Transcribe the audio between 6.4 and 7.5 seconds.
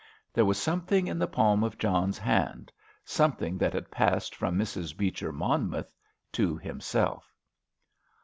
himself.